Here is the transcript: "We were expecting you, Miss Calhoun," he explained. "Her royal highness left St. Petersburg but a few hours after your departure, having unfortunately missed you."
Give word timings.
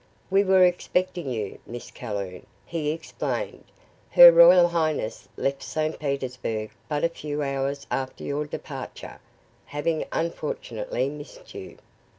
"We 0.31 0.43
were 0.43 0.63
expecting 0.65 1.29
you, 1.29 1.59
Miss 1.67 1.91
Calhoun," 1.91 2.47
he 2.65 2.89
explained. 2.89 3.65
"Her 4.09 4.31
royal 4.31 4.69
highness 4.69 5.29
left 5.37 5.61
St. 5.61 5.99
Petersburg 5.99 6.71
but 6.89 7.03
a 7.03 7.07
few 7.09 7.43
hours 7.43 7.85
after 7.91 8.23
your 8.23 8.47
departure, 8.47 9.19
having 9.67 10.05
unfortunately 10.11 11.07
missed 11.07 11.53
you." 11.53 11.77